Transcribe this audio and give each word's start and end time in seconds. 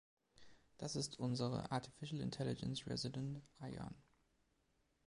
Das 0.79 0.95
ist 0.95 1.19
unsere 1.19 1.71
Artificial 1.71 2.21
Intelligence 2.21 2.87
Resident, 2.87 3.39
Ayaan. 3.59 3.93